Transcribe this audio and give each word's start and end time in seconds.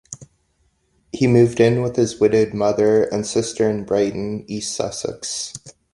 He 1.11 1.27
moved 1.27 1.59
in 1.59 1.83
with 1.83 1.95
his 1.95 2.19
widowed 2.19 2.55
mother 2.55 3.03
and 3.03 3.23
sister 3.23 3.69
in 3.69 3.83
Brighton, 3.83 4.45
East 4.47 4.73
Sussex. 4.73 5.53